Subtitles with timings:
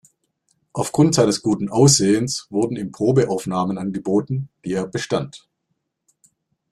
[0.73, 5.47] Aufgrund seines guten Aussehens wurden ihm Probeaufnahmen angeboten, die er bestand.